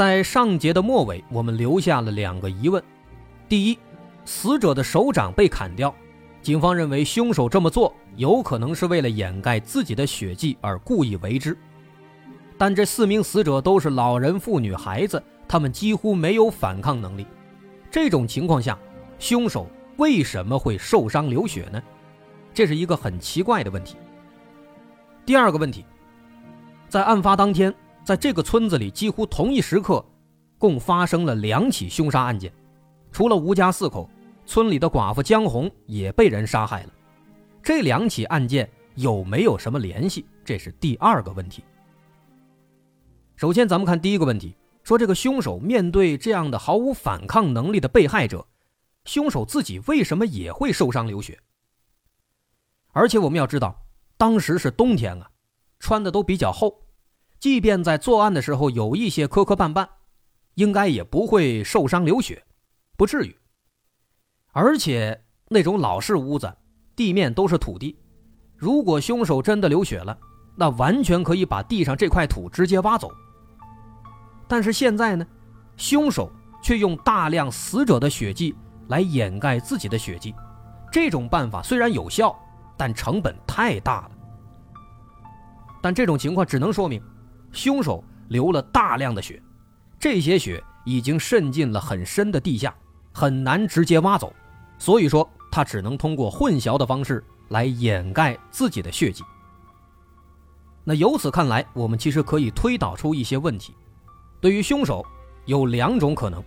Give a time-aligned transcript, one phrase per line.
[0.00, 2.82] 在上节的末尾，我们留下了两个疑问：
[3.50, 3.78] 第一，
[4.24, 5.94] 死者的手掌被砍掉，
[6.40, 11.54] 警方认为凶手这么做有可能是为了掩盖自己的血迹而故意为之。
[12.56, 17.26] 但这四名死者都是老人、妇女、孩子，他们几乎没有反抗能力。
[17.90, 18.78] 这种情况下，
[19.18, 21.82] 凶手为什么会受伤流血呢？
[22.54, 23.98] 这是一个很奇怪的问题。
[25.26, 25.84] 第二个问题，
[26.88, 27.70] 在案发当天。
[28.10, 30.04] 在这个村子里，几乎同一时刻，
[30.58, 32.52] 共发生了两起凶杀案件。
[33.12, 34.10] 除了吴家四口，
[34.44, 36.90] 村里的寡妇江红也被人杀害了。
[37.62, 40.26] 这两起案件有没有什么联系？
[40.44, 41.62] 这是第二个问题。
[43.36, 48.44] 首先，咱们看第一个问题：说这个凶手面对这样的毫无反抗能力的被害者，
[49.04, 51.38] 凶手自己为什么也会受伤流血？
[52.90, 53.80] 而且我们要知道，
[54.16, 55.30] 当时是冬天啊，
[55.78, 56.76] 穿的都比较厚。
[57.40, 59.88] 即便在作案的时候有一些磕磕绊绊，
[60.56, 62.44] 应该也不会受伤流血，
[62.98, 63.34] 不至于。
[64.52, 66.54] 而且那种老式屋子，
[66.94, 67.96] 地面都是土地，
[68.56, 70.16] 如果凶手真的流血了，
[70.54, 73.10] 那完全可以把地上这块土直接挖走。
[74.46, 75.26] 但是现在呢，
[75.78, 76.30] 凶手
[76.62, 78.54] 却用大量死者的血迹
[78.88, 80.34] 来掩盖自己的血迹，
[80.92, 82.38] 这种办法虽然有效，
[82.76, 84.10] 但成本太大了。
[85.80, 87.02] 但这种情况只能说明。
[87.52, 89.42] 凶手流了大量的血，
[89.98, 92.74] 这些血已经渗进了很深的地下，
[93.12, 94.32] 很难直接挖走，
[94.78, 99.24] 所以说他只能通过混淆的方式来掩盖自己的血迹。
[100.84, 103.74] 那由此看来，我们其实可以推导出一些问题。
[104.40, 105.04] 对于凶手，
[105.44, 106.42] 有两种可能：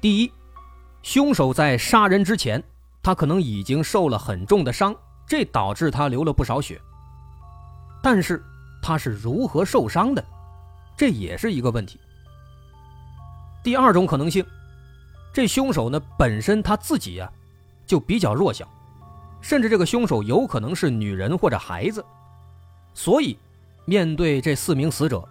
[0.00, 0.32] 第一，
[1.02, 2.62] 凶手在杀人之前，
[3.02, 4.94] 他可能已经受了很重的伤，
[5.26, 6.80] 这导致他流了不少血，
[8.02, 8.44] 但是。
[8.82, 10.22] 他是如何受伤的？
[10.94, 11.98] 这也是一个问题。
[13.62, 14.44] 第二种可能性，
[15.32, 17.32] 这凶手呢本身他自己呀
[17.86, 18.68] 就比较弱小，
[19.40, 22.04] 甚至这个凶手有可能是女人或者孩子，
[22.92, 23.38] 所以
[23.84, 25.26] 面对这四名死者，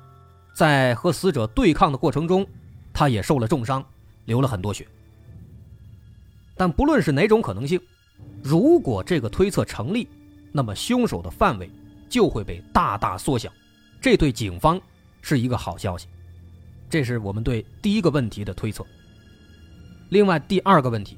[0.55, 2.47] 在和死者对抗的过程中，
[2.93, 3.83] 他也受了重伤，
[4.25, 4.87] 流了很多血。
[6.55, 7.79] 但不论是哪种可能性，
[8.41, 10.07] 如果这个推测成立，
[10.51, 11.69] 那么凶手的范围。
[12.11, 13.49] 就会被大大缩小，
[14.01, 14.79] 这对警方
[15.21, 16.07] 是一个好消息。
[16.89, 18.85] 这是我们对第一个问题的推测。
[20.09, 21.17] 另外，第二个问题，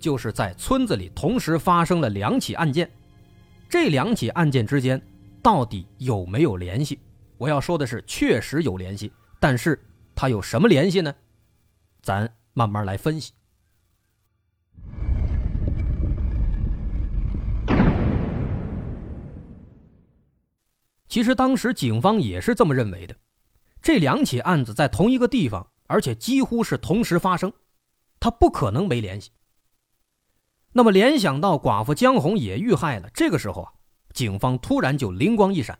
[0.00, 2.90] 就是在村子里同时发生了两起案件，
[3.68, 5.00] 这两起案件之间
[5.40, 6.98] 到底有没有联系？
[7.38, 9.80] 我要说的是，确实有联系，但是
[10.12, 11.14] 它有什么联系呢？
[12.02, 13.32] 咱慢慢来分析。
[21.12, 23.14] 其实当时警方也是这么认为的，
[23.82, 27.52] 这两起案子在同一个地方，而且几乎是同时发生，
[28.18, 29.30] 他不可能没联系。
[30.72, 33.72] 那么联想到寡妇江红也遇害了，这个时候啊，
[34.14, 35.78] 警方突然就灵光一闪。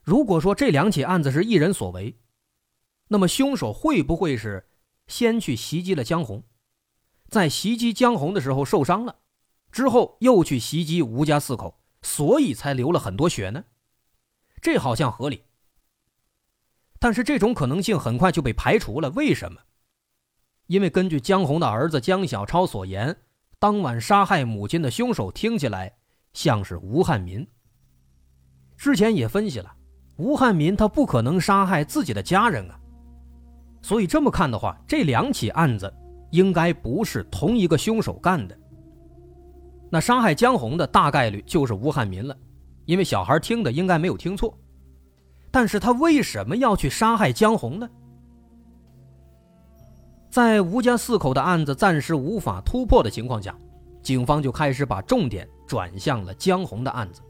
[0.00, 2.18] 如果说这两起案子是一人所为，
[3.08, 4.70] 那么凶手会不会是
[5.06, 6.42] 先去袭击了江红，
[7.28, 9.16] 在袭击江红的时候受伤了，
[9.70, 13.62] 之后又去袭击吴家四口，所以才流了很多血呢？
[14.62, 15.42] 这好像合理，
[17.00, 19.10] 但是这种可能性很快就被排除了。
[19.10, 19.60] 为什么？
[20.68, 23.14] 因为根据江红的儿子江小超所言，
[23.58, 25.92] 当晚杀害母亲的凶手听起来
[26.32, 27.44] 像是吴汉民。
[28.76, 29.74] 之前也分析了，
[30.16, 32.78] 吴汉民他不可能杀害自己的家人啊，
[33.82, 35.92] 所以这么看的话，这两起案子
[36.30, 38.56] 应该不是同一个凶手干的。
[39.90, 42.36] 那杀害江红的大概率就是吴汉民了。
[42.84, 44.56] 因为小孩听的应该没有听错，
[45.50, 47.88] 但是他为什么要去杀害江红呢？
[50.30, 53.54] 在吴家四口的案子暂时无法突破的情况下，
[54.02, 57.20] 警方就开始把重点转向了江红的案子。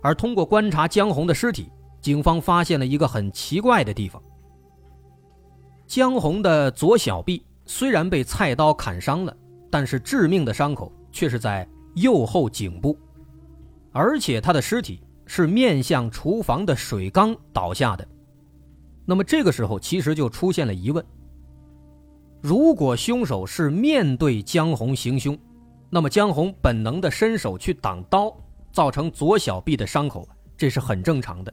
[0.00, 1.70] 而通过观察江红的尸体，
[2.00, 4.22] 警方发现了一个很奇怪的地方：
[5.88, 9.36] 江红的左小臂虽然被菜刀砍伤了，
[9.68, 12.96] 但是致命的伤口却是在右后颈部。
[13.98, 18.06] 而且他的尸体是面向厨房的水缸倒下的，
[19.04, 21.04] 那么这个时候其实就出现了疑问：
[22.40, 25.36] 如果凶手是面对江红行凶，
[25.90, 28.32] 那么江红本能的伸手去挡刀，
[28.70, 31.52] 造成左小臂的伤口，这是很正常的。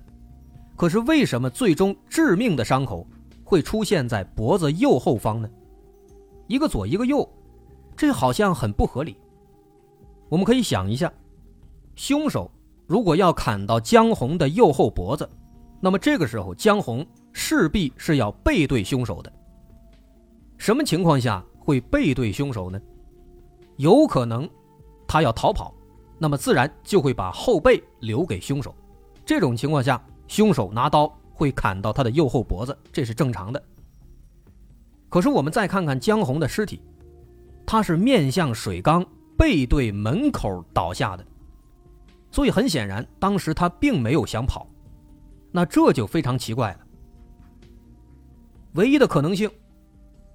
[0.75, 3.07] 可是为什么最终致命的伤口
[3.44, 5.50] 会出现在脖子右后方呢？
[6.45, 7.27] 一个左一个右，
[7.98, 9.18] 这好像很不合理。
[10.30, 11.12] 我们可以想一下，
[11.95, 12.51] 凶手
[12.88, 15.27] 如果要砍到江红的右后脖子，
[15.80, 19.31] 那么这个时候江红势必是要背对凶手的。
[20.57, 22.80] 什么情况下会背对凶手呢？
[23.77, 24.50] 有可能
[25.07, 25.74] 他要逃跑，
[26.18, 28.74] 那么自然就会把后背留给凶手。
[29.25, 33.62] 这种情况下，凶手拿刀会砍到他的右后脖子，这是正常的。
[35.09, 36.81] 可是我们再看看江红的尸体，
[37.65, 39.06] 他是面向水缸，
[39.38, 41.25] 背对门口倒下的，
[42.35, 44.67] 所以很显然，当时他并没有想跑。
[45.53, 46.79] 那这就非常奇怪了。
[48.73, 49.49] 唯一的可能性，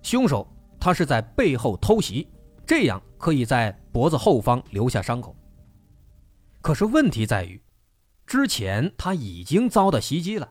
[0.01, 0.51] 凶手
[0.81, 2.27] 他是在背后偷袭，
[2.67, 5.37] 这样可以在脖子后方留下伤口。
[6.63, 7.63] 可是问题在于，
[8.27, 10.51] 之前他已经遭到袭击了，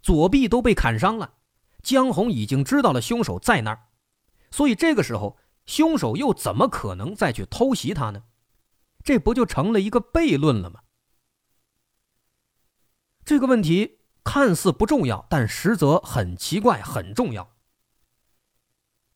[0.00, 1.34] 左臂都被砍伤了。
[1.82, 3.78] 江红已经知道了凶手在那儿，
[4.50, 5.36] 所以这个时候
[5.66, 8.22] 凶手又怎么可能再去偷袭他呢？
[9.08, 10.82] 这不就成了一个悖论了吗？
[13.24, 17.56] 这个问题看似不重要，但实则很奇怪，很重要。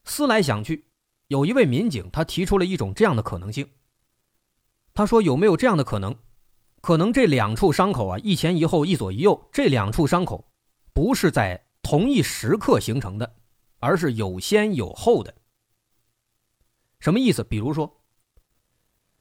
[0.04, 0.88] 思来想去，
[1.26, 3.70] 有一位民警他提出了一种这样的可能性。
[4.94, 6.16] 他说：“有没有这样的可能？
[6.80, 10.50] 可能这两处伤口啊，一前一后，一左一右，这两处伤口
[10.94, 13.36] 不是在……”同一时刻形成的，
[13.78, 15.34] 而是有先有后的。
[16.98, 17.44] 什么意思？
[17.44, 18.02] 比如说，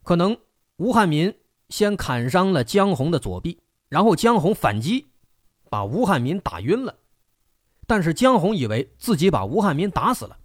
[0.04, 0.38] 可能
[0.82, 1.32] 吴汉民
[1.70, 5.06] 先砍伤了江红的左臂，然后江红反击，
[5.70, 6.96] 把吴汉民打晕了。
[7.86, 10.36] 但是江红以为自己把吴汉民打死了，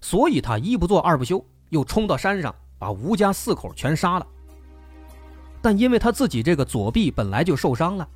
[0.00, 4.26] 所以他一不做二不休，又冲到山上把吴家四口全杀了。
[5.60, 8.08] 但因为他自己这个左臂本来就受伤了，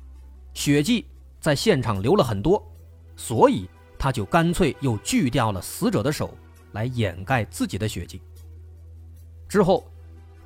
[0.53, 1.05] 血迹
[1.41, 2.65] 在现场流了很多。
[3.17, 6.33] 所以他就干脆又锯掉了死者的手，
[6.71, 8.21] 来掩盖自己的血迹。
[9.49, 9.85] 之后，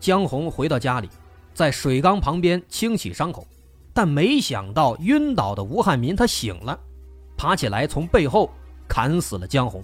[0.03, 1.09] 江红回到家里，
[1.53, 3.47] 在水缸旁边清洗伤口，
[3.93, 6.77] 但没想到晕倒的吴汉民他醒了，
[7.37, 8.51] 爬起来从背后
[8.85, 9.81] 砍死了江红。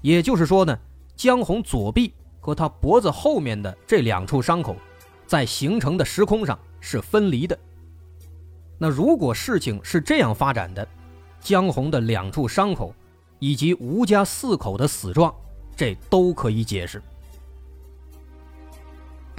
[0.00, 0.78] 也就是说呢，
[1.14, 4.74] 江红左臂和他脖子后面的这两处伤口，
[5.26, 7.58] 在形成的时空上是分离的。
[8.78, 10.88] 那如果事情是这样发展的？
[11.38, 12.94] 江红的两处伤口，
[13.40, 15.34] 以及吴家四口的死状，
[15.76, 17.02] 这都可以解释。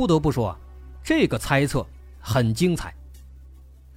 [0.01, 0.57] 不得不说啊，
[1.03, 1.85] 这个猜测
[2.19, 2.91] 很精彩。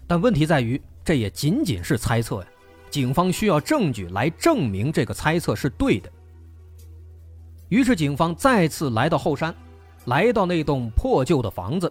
[0.07, 2.47] 但问题在于，这也仅仅是猜测呀。
[2.91, 6.13] 警方需要证据来证明这个猜测是对的。
[7.71, 9.55] 于是，警方再次来到后山，
[10.05, 11.91] 来到那栋破旧的房子，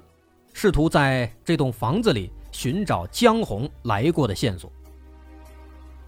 [0.53, 4.71] 试图在这栋房子里寻找江红来过的线索。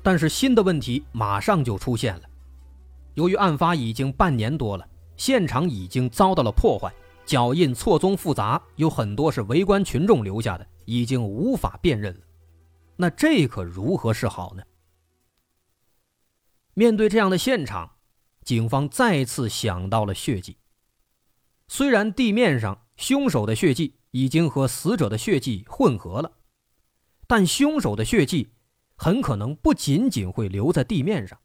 [0.03, 2.21] 但是新的问题马上就出现了，
[3.15, 6.93] 由于案发已经半年多了，现场已经遭到了破坏，
[7.25, 12.21] 脚印错综复杂，有很多是围观群众留下的，已经无法辨认了。
[12.95, 14.63] 那这可如何是好呢？
[16.73, 17.97] 面对这样的现场，
[18.43, 20.57] 警方再次想到了血迹。
[21.67, 26.31] 虽然地面上凶手的血迹已经和死者的血迹混合了，
[27.27, 28.51] 但凶手的血迹。
[28.97, 31.37] 很可能不仅仅会留在地面上，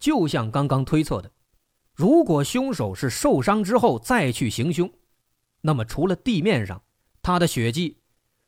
[0.00, 1.30] 就像刚刚推测的，
[2.02, 4.92] 如果凶手是受伤之后再去行凶，
[5.60, 6.82] 那么除了地面上，
[7.22, 7.98] 他的血迹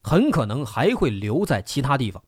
[0.02, 2.20] 很可能还会留在其他地方，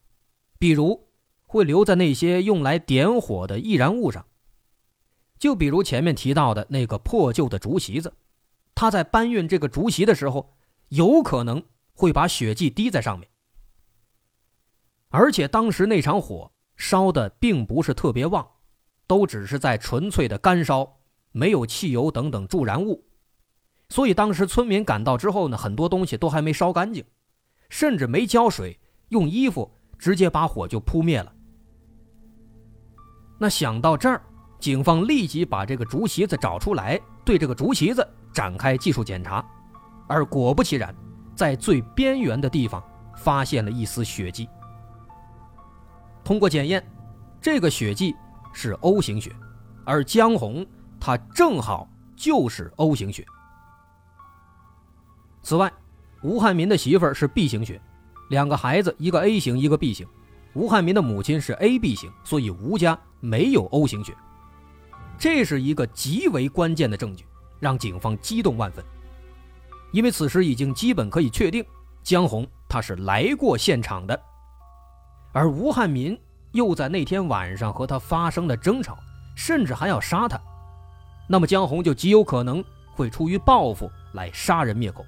[0.56, 1.09] 比如
[1.45, 4.25] 会留在那些用来点火的易燃物上，
[5.37, 8.14] 就比如前面提到的那个破旧的竹席子，
[8.73, 10.54] 他在搬运这个竹席的时候，
[10.90, 11.61] 有可能
[11.92, 13.28] 会把血迹滴在上面。
[15.09, 18.49] 而且当时那场火烧的并不是特别旺，
[19.09, 20.96] 都只是在纯粹的干烧，
[21.37, 23.05] 没有汽油等等助燃物，
[23.90, 27.05] 所以当时村民赶到之后呢，很多东西都还没烧干净，
[27.69, 31.31] 甚至没浇水，用衣服直接把火就扑灭了。
[33.38, 34.23] 那想到这儿，
[34.59, 39.47] 警方立即把这个竹席子找出来，对这个竹席子展开技术检查，
[40.09, 40.95] 而果不其然，
[41.35, 42.83] 在最边缘的地方
[43.14, 44.49] 发现了一丝血迹。
[46.25, 46.83] 通过检验，
[47.43, 48.16] 这个血迹
[48.55, 49.31] 是 O 型血，
[49.85, 50.66] 而江红
[51.07, 53.25] 他正好就是 O 型血。
[55.41, 55.73] 此外，
[56.25, 57.81] 吴汉民的媳妇儿是 B 型血，
[58.31, 60.05] 两个孩子一个 A 型，一个 B 型。
[60.55, 64.17] 吴汉民的母亲是 AB 型，所以吴家没有 O 型血。
[65.17, 67.25] 这是一个极为关键的证据，
[67.61, 68.85] 让警方激动万分。
[69.93, 71.65] 因为此时已经基本可以确定，
[72.03, 74.21] 江红他是来过现场的，
[75.31, 76.21] 而吴汉民
[76.51, 78.99] 又在那天晚上和他发生了争吵，
[79.37, 80.37] 甚至还要杀他，
[81.26, 85.04] 那么江红就极有可能会出于报复来杀人灭口。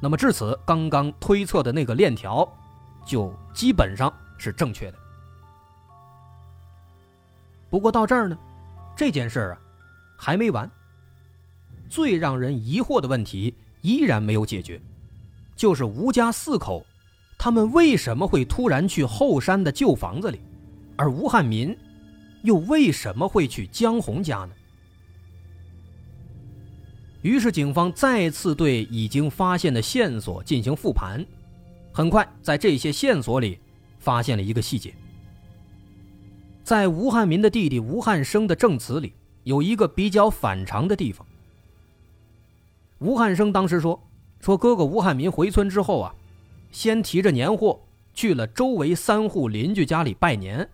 [0.00, 2.46] 那么至此，刚刚推测的那个链条，
[3.06, 4.98] 就基本上是正确的。
[7.70, 8.36] 不过到这儿呢，
[8.96, 9.60] 这件事儿啊，
[10.16, 10.70] 还没完。
[11.88, 14.80] 最让人疑惑的问题依然没有解决，
[15.54, 16.84] 就是吴家四口，
[17.38, 20.40] 他们为什么会突然去后山的旧房子里，
[20.96, 21.76] 而吴汉民
[22.42, 24.50] 又为什么会去江红家呢？
[27.22, 31.24] 于是警方再次对已经发现的线索进行复盘，
[31.92, 33.58] 很快在这些线索里
[33.98, 34.92] 发现了一个细节。
[36.64, 39.12] 在吴汉民的弟弟吴汉生的证词里，
[39.44, 41.26] 有一个比较反常的地方。
[42.98, 44.00] 吴汉生当时说
[44.40, 46.14] ：“说哥哥吴汉民回村之后啊，
[46.70, 47.80] 先提着年货
[48.14, 50.68] 去了周围三户邻居家里拜年，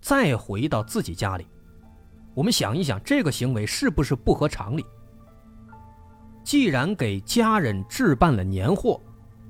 [0.00, 1.46] 再回到自己家里。
[2.32, 4.84] 我们想一想，这个行为是不是不合常理？
[6.50, 9.00] 既然给家人置办了年货，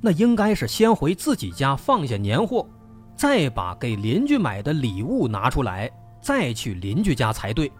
[0.02, 2.68] 那应该是先回自己家放下年货。”
[3.16, 5.90] 再把给邻居买的礼物拿出来，
[6.20, 7.72] 再去邻居家才对。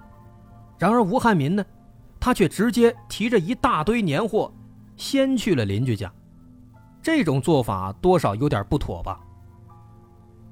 [0.79, 1.63] 然而吴汉民呢，
[2.19, 4.51] 他却直接提着一大堆年货，
[4.97, 6.11] 先去了邻居家。
[7.03, 9.21] 这种做法多少有点不妥吧？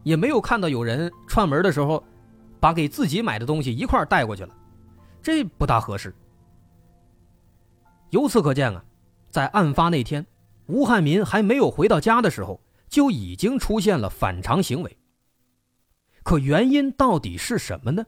[0.03, 2.05] 也没有看到有人串门的时候，
[2.61, 4.55] 把给自己买的东西一块带过去了，
[5.23, 6.15] 这不大合适。
[8.11, 8.85] 由此可见啊，
[9.31, 10.27] 在案发那天，
[10.67, 12.61] 吴汉民还没有回到家的时候。
[12.88, 14.97] 就已经出现了反常行为。
[16.23, 18.07] 可原因到底是什么呢？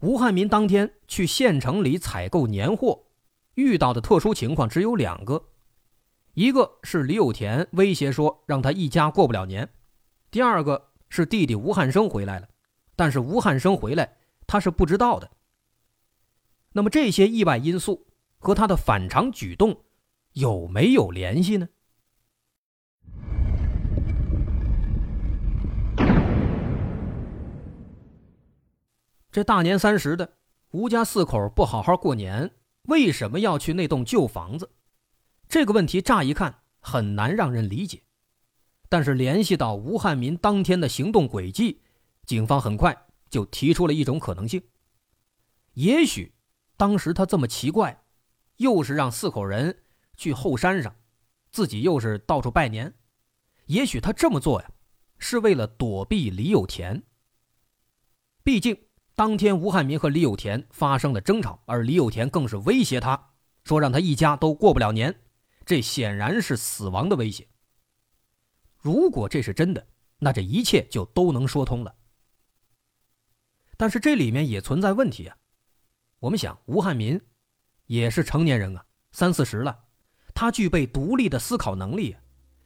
[0.00, 3.04] 吴汉民当天去县城里采购年货，
[3.52, 5.44] 遇到的特殊情况只有两个：
[6.32, 9.66] 一个是李有田威胁说让他一家过不了年；
[10.30, 12.48] 第二个是弟弟吴汉生回来了，
[12.96, 15.30] 但是吴汉生回来他是不知道的。
[16.72, 18.06] 那么这些意外因素
[18.46, 19.82] 和他的反常举动
[20.34, 21.68] 有没有联系呢？
[29.32, 30.34] 这大年三十的，
[30.70, 34.70] 吴家四口不好好过年，为什么要去那栋旧房子？
[35.48, 38.04] 这个问题乍一看很难让人理解，
[38.88, 41.80] 但是联系到吴汉民当天的行动轨迹，
[42.24, 44.62] 警方很快就提出了一种可能性：
[45.72, 46.32] 也许
[46.76, 48.04] 当时他这么奇怪，
[48.56, 49.84] 又是让四口人
[50.16, 50.94] 去后山上，
[51.50, 52.94] 自己又是到处拜年，
[53.66, 54.70] 也许他这么做呀，
[55.18, 57.02] 是为了躲避李有田。
[58.42, 58.76] 毕竟。
[59.18, 63.30] 当天，吴汉民和李有田发生了争吵，而李有田更是威胁他，
[63.64, 65.22] 说让他一家都过不了年，
[65.64, 67.48] 这显然是死亡的威胁。
[68.76, 69.86] 如果这是真的，
[70.18, 71.94] 那这一切就都能说通了。
[73.78, 75.38] 但是这里面也存在问题啊。
[76.18, 77.18] 我们想，吴汉民
[77.86, 79.76] 也是成年人啊，三四十了，
[80.34, 82.16] 他具备独立的思考能力，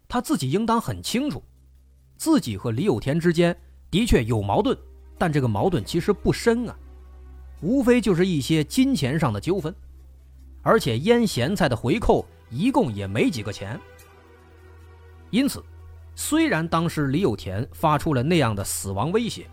[0.08, 1.42] 他自己应当很清楚，
[2.16, 3.56] 自己和李有田之间
[3.90, 4.76] 的确有矛盾。
[5.18, 6.74] 但这个矛盾其实不深啊，
[7.60, 9.74] 无非就是一些金钱上的纠纷，
[10.62, 13.78] 而且腌咸菜的回扣一共也没几个钱。
[15.28, 15.62] 因此，
[16.14, 19.46] 虽然当时李有田发出了那样的死亡威胁，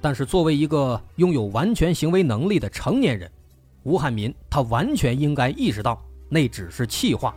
[0.00, 3.30] 但是作为一个拥有完全行为能力的成年人，
[3.82, 7.34] 吴汉民他完全应该意识到那只是气话。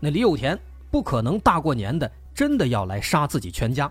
[0.00, 0.58] 那李有田
[0.90, 3.90] 不可能大过年的真的要来杀自己全家，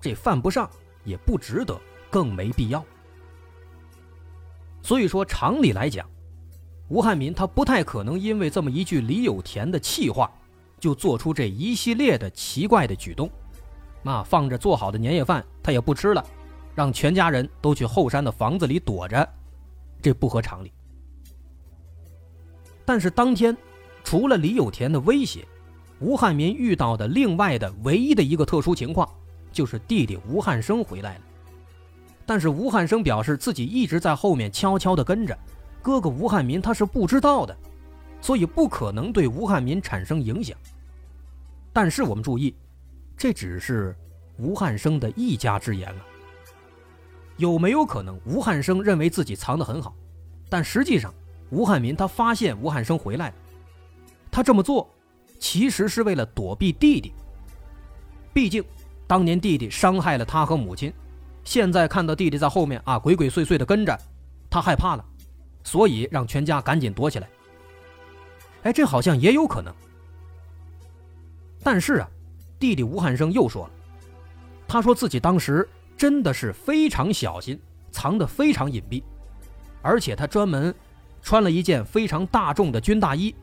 [0.00, 0.68] 这犯不上，
[1.04, 1.78] 也不值得。
[2.12, 2.84] 更没必要。
[4.82, 6.04] 所以说，常理来讲，
[6.88, 10.28] 吴汉民他不太可能因为这么一句李有田的气话，
[10.80, 13.30] 就做出这一系列的奇怪的举动。
[14.02, 16.26] 那放着做好的年夜饭他也不吃了，
[16.74, 19.28] 让全家人都去后山的房子里躲着，
[20.02, 20.72] 这不合常理。
[22.84, 23.56] 但是当天，
[24.02, 25.46] 除了李有田的威胁，
[26.00, 29.08] 吴汉民遇到的另外的唯一的一个特殊情况，
[29.52, 31.20] 就是弟弟吴汉生回来了。
[32.26, 35.36] 但是吴汉生表示自己一直在后面悄悄地跟着，
[35.82, 37.56] 哥哥吴汉民他是不知道的，
[38.20, 40.56] 所以不可能对吴汉民产生影响。
[41.72, 42.54] 但是我们注意，
[43.16, 43.96] 这只是
[44.38, 46.06] 吴汉生的一家之言啊。
[47.36, 49.94] 有没有可能吴汉生认为自己藏得很好，
[50.48, 51.12] 但实际上
[51.50, 53.34] 吴汉民他发现吴汉生回来了，
[54.30, 54.88] 他这么做
[55.38, 57.12] 其实是为了躲避弟弟。
[58.32, 58.64] 毕竟
[59.06, 60.92] 当年弟弟伤害了他和母亲。
[61.42, 63.98] 现在看到弟弟在后面啊，鬼鬼祟祟的跟着，
[64.50, 65.04] 他害怕了，
[65.64, 67.28] 所以让全家赶紧躲起来。
[68.62, 69.74] 哎，这好像也有可能。
[71.64, 72.08] 但是啊，
[72.58, 73.70] 弟弟吴汉生又说了，
[74.68, 75.66] 他说自己当时
[75.96, 77.58] 真的是非常小心，
[77.90, 79.02] 藏得非常隐蔽，
[79.80, 80.72] 而且他专门
[81.22, 83.34] 穿了一件非常大众的军大衣，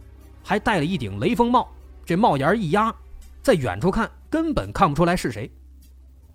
[0.43, 1.69] 还戴了一顶雷锋帽，
[2.05, 2.93] 这帽檐一压，
[3.41, 5.49] 在远处看根本看不出来是谁，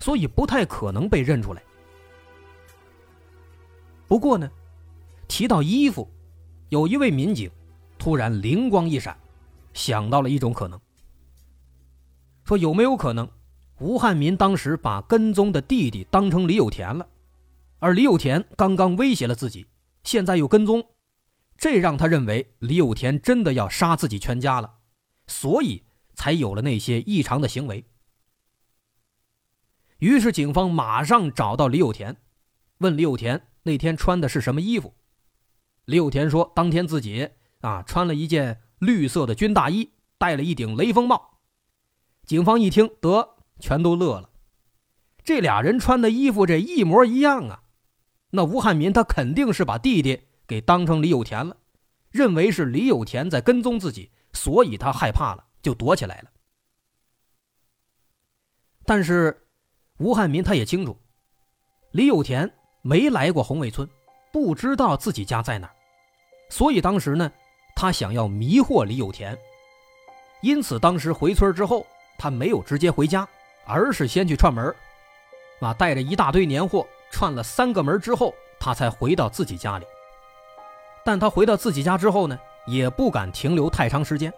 [0.00, 1.62] 所以不太可能被认出来。
[4.06, 4.50] 不过呢，
[5.26, 6.08] 提到衣服，
[6.68, 7.50] 有一位民警
[7.98, 9.16] 突然灵光一闪，
[9.72, 10.78] 想到了一种可能。
[12.44, 13.28] 说有没有可能，
[13.78, 17.06] 吴汉民当时把跟踪的弟弟当成李有田了，
[17.78, 19.66] 而李有田刚刚威胁了自己，
[20.02, 20.84] 现在又跟踪，
[21.62, 24.78] 这让他认为李有田真的要杀自己全家了，
[25.28, 27.86] 所以才有了那些异常的行为。
[30.00, 32.16] 于是警方马上找到李有田，
[32.78, 34.94] 问李有田那天穿的是什么衣服。
[35.84, 37.28] 李有田说，当天自己
[37.60, 41.38] 啊穿了一件绿色的军大衣，戴了一顶雷锋帽。
[42.24, 44.30] 警方一听，得全都乐了。
[45.22, 47.62] 这俩人穿的衣服这一模一样啊！
[48.30, 51.56] 那吴汉民他肯定是把弟弟给当成李有田了，
[52.10, 56.30] 认为是李有田在跟踪自己，所以他害怕了，就躲起来了。
[58.84, 59.48] 但是
[59.96, 60.94] 吴汉民他也清楚，
[61.92, 63.88] 李有田没来过红卫村，
[64.30, 65.74] 不知道自己家在哪儿，
[66.50, 67.32] 所以当时呢，
[67.74, 69.34] 他想要迷惑李有田，
[70.42, 71.86] 因此当时回村之后。
[72.18, 73.26] 他没有直接回家，
[73.66, 74.72] 而是先去串门
[75.60, 79.86] 啊，带着一大堆年货串了三个门之后，他才回到自己家里。
[81.04, 84.32] 但他回到自己家之后呢，也不敢停留太长时间，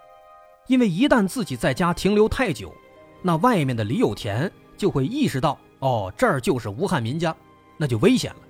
[0.67, 2.75] 因为一旦自己在家停留太久，
[3.23, 7.35] 那外面的李有田就会意识到，哦，这儿就是吴汉民家，
[7.77, 8.41] 那就危险了。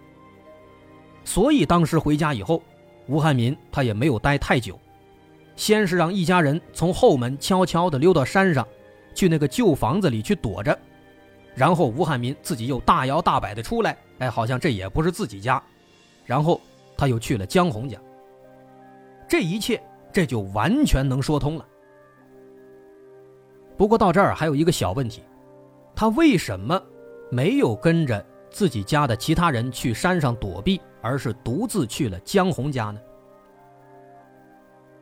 [1.24, 2.62] 所以当时回家以后，
[3.06, 4.78] 吴汉民他也没有待太久，
[5.56, 8.66] 先是让一家人从后门悄悄地溜到山上。
[9.16, 10.76] 去那个旧房子里去躲着，
[11.54, 15.62] 然后吴汉民自己又大摇大摆的出来，哎，好像这也不是自己家，
[16.24, 16.60] 然后
[16.96, 17.98] 他又去了江红家。
[19.28, 21.66] 这一切这就完全能说通了。
[23.76, 25.22] 不过到这儿还有一个小问题，
[25.94, 26.80] 他为什么
[27.30, 33.00] 没有跟着自己家的其他人去山上躲避，而是独自去了江红家呢？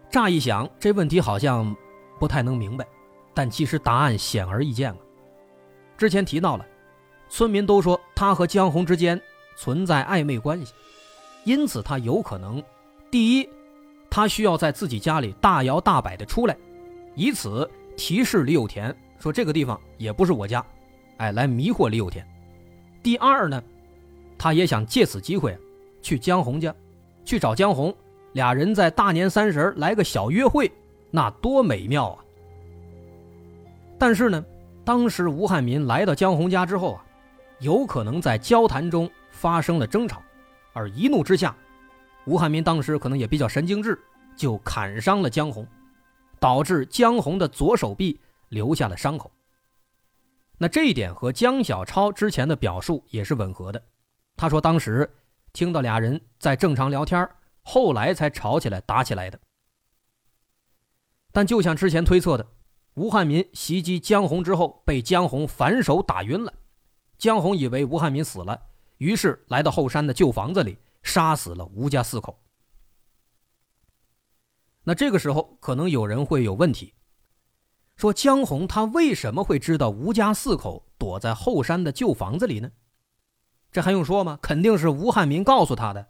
[0.08, 1.74] 乍一想，这问题好像
[2.18, 2.86] 不太能明白。
[3.34, 4.98] 但其实答案显而易见了。
[5.96, 6.66] 之前提到了，
[7.30, 9.18] 村民都说他和江红之间
[9.56, 10.74] 存在暧昧关系，
[11.44, 12.62] 因此他有可能，
[13.10, 13.48] 第一，
[14.08, 16.56] 他需要在自己家里大摇大摆的出来，
[17.14, 20.64] 以此提示李有田说这个地方也不是我家，
[21.16, 22.26] 哎，来迷惑李有田。
[23.02, 23.62] 第二呢，
[24.38, 25.56] 他也想借此机会
[26.00, 26.74] 去江红家，
[27.24, 27.94] 去找江红，
[28.32, 30.70] 俩人在大年三十来个小约会，
[31.10, 32.24] 那多美妙啊！
[33.98, 34.44] 但是呢，
[34.84, 37.04] 当时吴汉民来到江红家之后啊，
[37.60, 40.22] 有可能在交谈中发生了争吵，
[40.72, 41.56] 而一怒之下，
[42.26, 43.98] 吴汉民当时可能也比较神经质，
[44.36, 45.66] 就砍伤了江红，
[46.38, 49.30] 导致江红的左手臂留下了伤口。
[50.58, 53.82] 那这一点和江小超之前的表述也是吻合的，
[54.36, 55.08] 他说当时
[55.52, 57.28] 听到俩人在正常聊天，
[57.62, 59.38] 后来才吵起来打起来的。
[61.32, 62.46] 但就像之前推测的。
[62.94, 66.52] 吴汉民袭击江红之后，被江红反手打晕了。
[67.16, 68.60] 江红以为吴汉民死了，
[69.02, 72.38] 于是来到后山的旧房子里，杀死了吴家四口。
[74.84, 76.94] 那这个时候，可能有人会有问题，
[77.96, 82.70] 说江红他为什么会知道吴家四口躲在后山的旧房子里呢？
[83.72, 84.38] 这还用说吗？
[84.40, 86.06] 肯定是吴汉民告诉他的。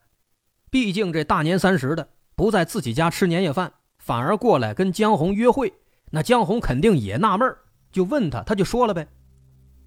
[0.69, 5.73] 毕竟这大年三十的，不在自己家吃年夜饭，反而过来跟江红约会。
[6.11, 7.57] 那江红肯定也纳闷
[7.91, 9.09] 就问他，他就说了呗。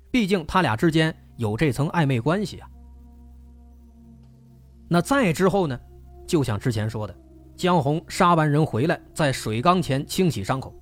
[0.09, 2.67] 毕竟他俩之间有这层暧昧关系啊。
[4.87, 5.79] 那再之后呢？
[6.27, 7.15] 就像之前说的，
[7.55, 10.73] 江红杀完人回来，在水缸前清洗伤口，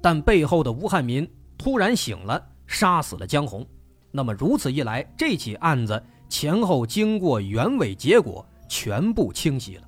[0.00, 3.66] 但背后的吴汉民突然醒了，杀死了江红。
[4.10, 9.82] 那么如此一来，这起案子前后经过原委，结果全部清晰了。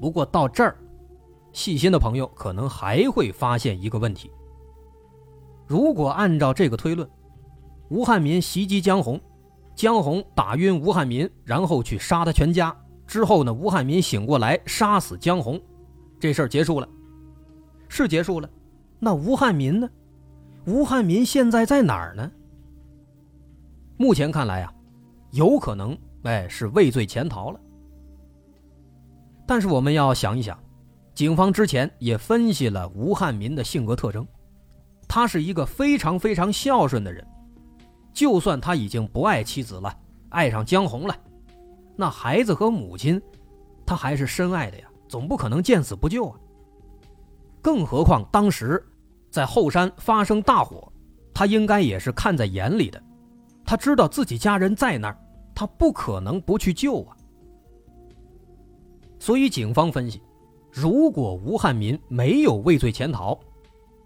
[0.00, 0.76] 不过到这儿。
[1.50, 4.30] 细心的朋友可能还会发现一个问题：
[5.66, 7.08] 如果按照这个推论，
[7.88, 9.18] 吴汉民袭击江红，
[9.78, 15.60] 江红打晕吴汉民，然后去杀他全家，之后呢，吴汉民醒过来杀死江红，
[16.18, 16.88] 这事儿结束了，
[17.88, 18.50] 是结束了。
[18.98, 19.88] 那吴汉民呢？
[20.66, 22.28] 吴汉民现在在哪儿呢？
[23.96, 24.74] 目前看来啊，
[25.30, 27.60] 有可能哎，是畏罪潜逃了。
[29.46, 30.58] 但是我们要想一想，
[31.14, 34.26] 警方之前也分析了吴汉民的性格特征，
[35.06, 37.24] 他是一个非常非常孝顺的人，
[38.18, 39.96] 就算他已经不爱妻子了，
[40.30, 41.16] 爱上江红了，
[41.94, 43.22] 那孩子和母亲，
[43.86, 46.36] 他还是深爱的呀，总不可能见死不救啊。
[47.62, 48.84] 更何况当时
[49.30, 50.92] 在后山发生大火，
[51.32, 53.00] 他应该也是看在眼里的，
[53.64, 55.16] 他知道自己家人在那儿，
[55.54, 57.16] 他不可能不去救啊。
[59.20, 60.20] 所以警方分析，
[60.72, 63.38] 如果吴汉民没有畏罪潜逃，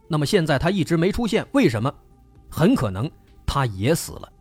[0.07, 1.90] 那么现在他一直没出现，为什么？
[2.51, 3.11] 很可能
[3.52, 4.32] 他也死了。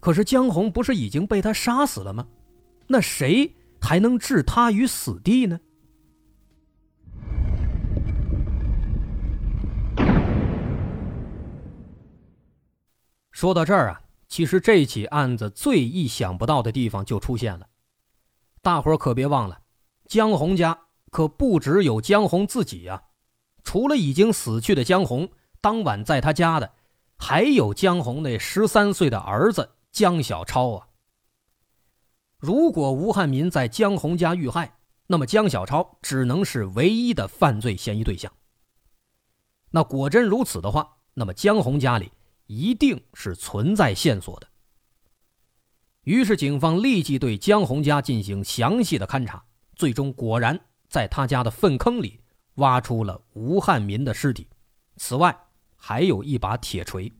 [0.00, 2.26] 可是江红不是已经被他杀死了吗？
[2.86, 5.60] 那谁还能置他于死地呢？
[13.30, 17.66] 说到这儿啊，其实这起案子最意想不到的地方就出现了。
[18.62, 19.60] 大伙可别忘了，
[20.06, 23.02] 江红家可不只有江红自己呀，
[23.62, 25.28] 除了已经死去的江红，
[25.60, 26.72] 当晚在他家的
[27.24, 30.88] 还有江红那十三岁的儿子江小超啊。
[32.36, 38.32] 如果吴汉民在江红家遇害，那么江小超只能是唯一的犯罪嫌疑对象。
[39.70, 42.10] 那果真如此的话，那么江红家里。
[42.46, 44.46] 一定是存在线索的。
[46.02, 49.42] 于是，警方立即对江红家进行详细的勘查，
[49.74, 52.20] 最终果然在他家的粪坑里
[52.56, 54.46] 挖出了吴汉民的尸体。
[54.96, 55.34] 此外，
[55.84, 57.12] 还有一把铁锤。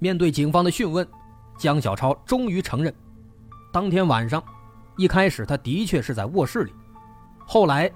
[0.00, 1.06] 面对警方的讯问，
[1.56, 2.92] 江小超终于承认，
[3.72, 4.42] 当天晚上，
[4.96, 6.72] 一开始他的确是在卧室里，
[7.46, 7.88] 后来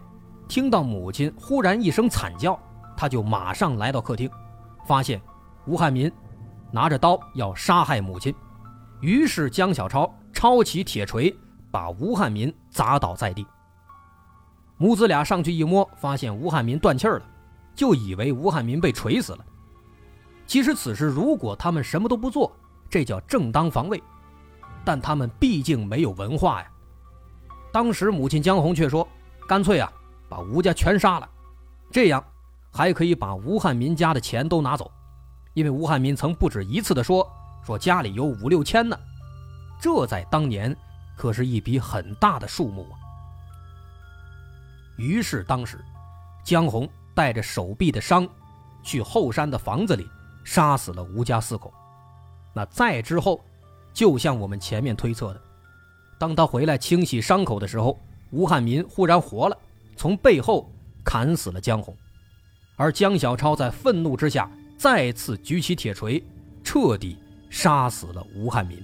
[0.46, 2.56] 听到母亲忽然一声惨叫，
[2.96, 4.30] 他就马上来到客厅。
[4.86, 5.20] 发现
[5.66, 6.10] 吴汉民
[6.70, 8.32] 拿着刀要杀害母亲，
[9.00, 11.36] 于是江小超抄起铁锤
[11.72, 13.44] 把吴汉民砸倒在地。
[14.76, 17.20] 母子俩上去一摸，发现吴汉民断气了，
[17.76, 19.44] 就以为吴汉民被锤死了。
[20.46, 22.50] 其实此时如果他们什么都不做，
[22.90, 24.02] 这叫正当防卫，
[24.84, 26.68] 但他们毕竟没有文化呀。
[27.72, 29.06] 当时母亲江红却说
[29.46, 29.92] ：“干脆啊，
[30.28, 31.28] 把吴家全杀了，
[31.92, 32.24] 这样。”
[32.72, 34.92] 还可以把吴汉民家的钱都拿走，
[35.54, 37.26] 因为吴汉民曾不止一次的说
[37.64, 38.94] 说家里有五六千呢，
[39.80, 40.76] 这在当年
[41.16, 42.94] 可是一笔很大的数目啊。
[44.98, 45.82] 于是当时，
[46.44, 48.28] 江红带着手臂的伤，
[48.82, 50.06] 去后山的房子里
[50.44, 51.72] 杀死了吴家四口。
[52.54, 53.42] 那再之后，
[53.94, 55.40] 就像我们前面推测的，
[56.18, 57.98] 当他回来清洗伤口的时候，
[58.30, 59.56] 吴汉民忽然活了，
[59.96, 60.70] 从背后
[61.02, 61.96] 砍死了江红。
[62.76, 66.22] 而江小超在愤怒之下，再次举起铁锤，
[66.62, 67.16] 彻底
[67.48, 68.78] 杀死了吴汉民。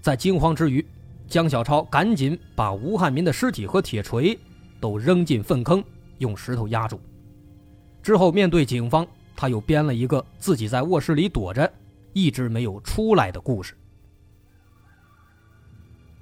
[0.00, 0.86] 在惊慌之余，
[1.26, 4.38] 江小超赶紧把吴汉民的尸体和铁锤
[4.80, 5.82] 都扔进粪坑，
[6.22, 6.98] 用石头压住。
[8.02, 9.06] 之后，面对警方，
[9.36, 11.70] 他又编了一个自己在卧室里躲着，
[12.14, 13.76] 一直没有出来的故事。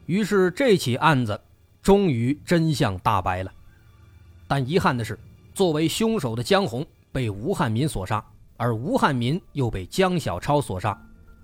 [0.07, 1.41] 于是，这起案子
[1.81, 3.53] 终于真相大白了。
[4.49, 5.17] 但遗憾的是。
[5.53, 8.25] 作为凶手的江红被吴汉民所杀，
[8.57, 10.97] 而吴汉民又被江小超所杀，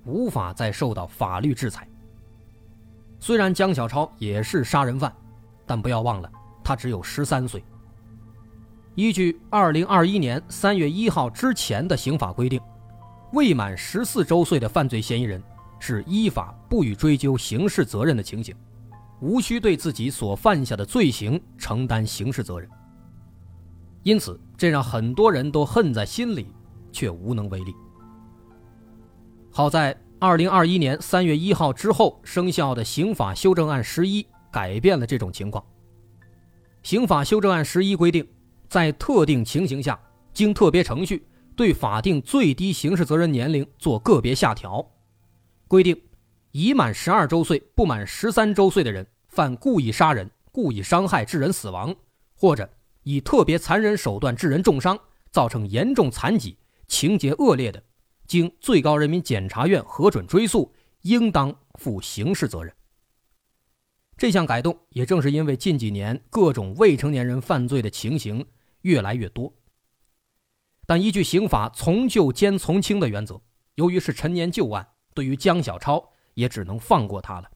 [0.05, 1.87] 无法再受到法律制裁。
[3.19, 5.15] 虽然江小超也是杀人犯，
[5.67, 6.33] 但不要忘了，
[6.65, 7.63] 他只有十三岁。
[8.97, 12.59] 依据二零二一年三月一号之前的刑法规定，
[13.35, 15.43] 未满十四周岁的犯罪嫌疑人
[15.79, 18.57] 是依法不予追究刑事责任的情形，
[19.21, 22.67] 无需对自己所犯下的罪行承担刑事责任。
[24.03, 26.47] 因此，这让很多人都恨在心里，
[26.91, 27.75] 却无能为力。
[29.51, 35.63] 好在二零二一年三月一号之后生效的刑法修正案十一改变了这种情况。
[36.83, 38.27] 刑法修正案十一规定，
[38.69, 39.99] 在特定情形下，
[40.33, 44.87] 经特别程序对法定最低刑事责任年龄做个别下调，
[45.69, 46.01] 规定
[46.53, 51.95] 已满十二周岁不满十三周岁的人犯故意杀人、故意伤害致人死亡，
[52.35, 52.69] 或者。
[53.09, 54.99] 以特别残忍手段致人重伤，
[55.31, 56.57] 造成严重残疾，
[56.89, 57.81] 情节恶劣的，
[58.27, 62.75] 经最高人民检察院核准追诉，应当负刑事责任。
[64.17, 68.45] 这项改动也正是因为近几年各种未成年人犯罪的情形
[68.87, 69.53] 越来越多，
[70.87, 73.41] 但依据刑法从旧兼从轻的原则，
[73.75, 77.51] 由于是陈年旧案，对于江小超也只能放过他了。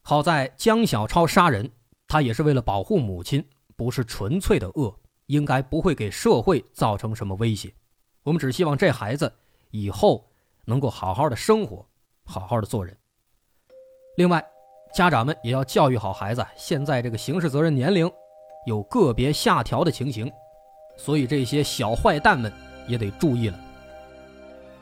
[0.00, 1.70] 好在江小超杀人，
[2.08, 3.46] 他也是为了保护母亲。
[3.76, 7.74] 不是纯粹的恶，应该不会给社会造成什么威胁。
[8.22, 9.30] 我们只希望这孩子
[9.72, 10.30] 以后
[10.64, 11.84] 能够好好的生活，
[12.24, 12.96] 好好的做人。
[14.16, 14.42] 另外，
[14.94, 18.08] 家长们也要教育好孩子，现在这个刑事责任年龄
[18.64, 20.30] 有个别下调的情形，
[20.96, 22.52] 所以这些小坏蛋们
[22.86, 23.58] 也得注意了。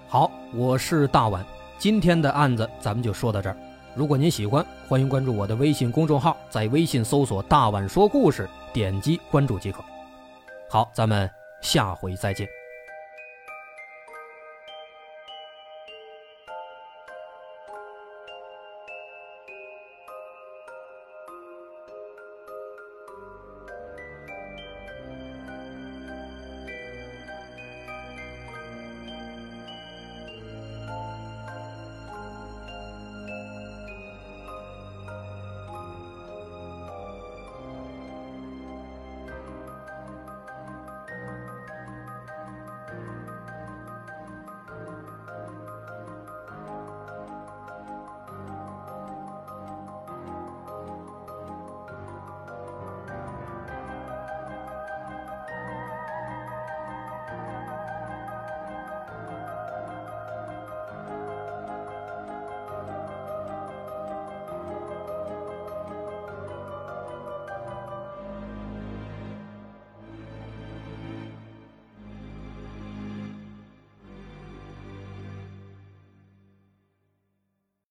[0.08, 1.44] 好，我是大碗，
[1.78, 3.56] 今天的案子咱们就说到这儿。
[3.94, 9.84] 如果您喜欢，欢迎关注我的微信公众号，在微信搜索“大碗说故事”，点击关注即可。
[10.70, 12.61] 好，咱们下回再见。